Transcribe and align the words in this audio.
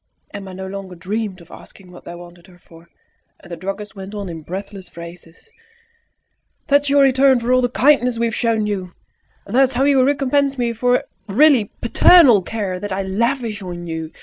Emma 0.33 0.51
no 0.51 0.65
longer 0.65 0.95
dreamed 0.95 1.41
of 1.41 1.51
asking 1.51 1.91
what 1.91 2.05
they 2.05 2.15
wanted 2.15 2.47
her 2.47 2.57
for, 2.57 2.87
and 3.39 3.51
the 3.51 3.55
druggist 3.55 3.95
went 3.95 4.15
on 4.15 4.29
in 4.29 4.41
breathless 4.41 4.89
phrases 4.89 5.51
"That 6.69 6.81
is 6.81 6.89
your 6.89 7.03
return 7.03 7.39
for 7.39 7.53
all 7.53 7.61
the 7.61 7.69
kindness 7.69 8.17
we 8.17 8.25
have 8.25 8.33
shown 8.33 8.65
you! 8.65 8.93
That 9.45 9.61
is 9.61 9.73
how 9.73 9.83
you 9.83 10.03
recompense 10.03 10.57
me 10.57 10.73
for 10.73 11.03
the 11.27 11.33
really 11.35 11.65
paternal 11.81 12.41
care 12.41 12.79
that 12.79 12.91
I 12.91 13.03
lavish 13.03 13.61
on 13.61 13.85
you! 13.85 14.11